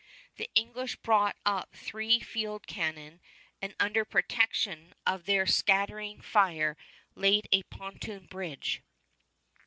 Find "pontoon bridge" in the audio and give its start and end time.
7.61-8.81